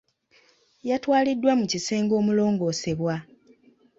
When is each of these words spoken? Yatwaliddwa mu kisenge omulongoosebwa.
Yatwaliddwa 0.89 1.51
mu 1.59 1.65
kisenge 1.71 2.13
omulongoosebwa. 2.21 3.15